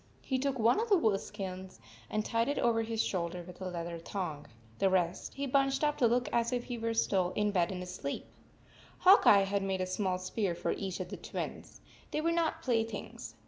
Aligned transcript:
He 0.23 0.39
took 0.39 0.57
one 0.57 0.79
of 0.79 0.89
the 0.89 0.97
wolf 0.97 1.21
skins 1.21 1.79
and 2.09 2.25
tied 2.25 2.47
it 2.47 2.57
over 2.57 2.81
his 2.81 3.03
shoulder 3.03 3.43
with 3.45 3.61
a 3.61 3.67
leather 3.69 3.99
thong. 3.99 4.47
The 4.79 4.89
rest 4.89 5.35
he 5.35 5.45
bunched 5.45 5.83
up 5.83 5.95
to 5.99 6.07
look 6.07 6.27
as 6.33 6.51
if 6.51 6.63
he 6.63 6.77
were 6.79 6.95
still 6.95 7.31
in 7.35 7.51
bed 7.51 7.71
and 7.71 7.83
asleep. 7.83 8.25
Hawk 8.97 9.27
Eye 9.27 9.43
had 9.43 9.61
made 9.61 9.79
a 9.81 9.85
small 9.85 10.17
spear 10.17 10.55
for 10.55 10.71
each 10.71 10.99
of 11.01 11.09
the 11.09 11.17
Twins. 11.17 11.81
They 12.09 12.19
were 12.19 12.31
not 12.31 12.63
play 12.63 12.83
things. 12.83 13.35